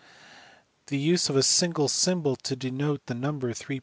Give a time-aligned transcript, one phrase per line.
[0.87, 3.79] The use of a single symbol to denote the number 3*14159...